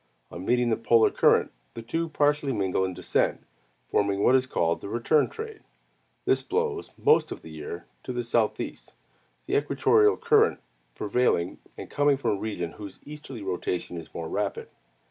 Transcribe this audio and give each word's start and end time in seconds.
On 0.31 0.43
meeting 0.43 0.71
the 0.71 0.77
polar 0.77 1.11
current, 1.11 1.51
the 1.75 1.83
two 1.83 2.09
partially 2.09 2.51
mingle 2.51 2.83
and 2.83 2.95
descend, 2.95 3.45
forming 3.87 4.23
what 4.23 4.33
is 4.35 4.47
called 4.47 4.81
the 4.81 4.89
return 4.89 5.29
trade. 5.29 5.61
This 6.25 6.41
blows, 6.41 6.89
most 6.97 7.31
of 7.31 7.43
the 7.43 7.51
year, 7.51 7.85
to 8.01 8.11
the 8.11 8.23
southeast, 8.23 8.95
the 9.45 9.55
equatorial 9.55 10.17
current 10.17 10.59
prevailing 10.95 11.59
and 11.77 11.87
coming 11.87 12.17
from 12.17 12.31
a 12.31 12.39
region 12.39 12.71
whose 12.71 12.99
easterly 13.05 13.43
rotation 13.43 13.95
is 13.95 14.11
more 14.11 14.27
rapid. 14.27 14.69